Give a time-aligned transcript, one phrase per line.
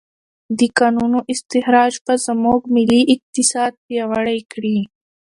[0.59, 4.77] د کانونو استخراج به زموږ ملي اقتصاد پیاوړی کړي.